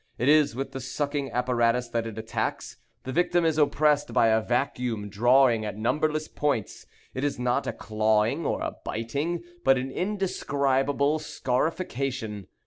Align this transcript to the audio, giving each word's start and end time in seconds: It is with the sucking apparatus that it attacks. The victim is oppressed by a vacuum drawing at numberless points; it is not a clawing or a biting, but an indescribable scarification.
It 0.17 0.29
is 0.29 0.55
with 0.55 0.71
the 0.71 0.79
sucking 0.79 1.29
apparatus 1.29 1.87
that 1.89 2.07
it 2.07 2.17
attacks. 2.17 2.77
The 3.03 3.11
victim 3.11 3.45
is 3.45 3.59
oppressed 3.59 4.13
by 4.13 4.29
a 4.29 4.41
vacuum 4.41 5.09
drawing 5.09 5.63
at 5.63 5.77
numberless 5.77 6.27
points; 6.27 6.87
it 7.13 7.23
is 7.23 7.37
not 7.37 7.67
a 7.67 7.71
clawing 7.73 8.43
or 8.43 8.61
a 8.63 8.73
biting, 8.83 9.43
but 9.63 9.77
an 9.77 9.91
indescribable 9.91 11.19
scarification. 11.19 12.47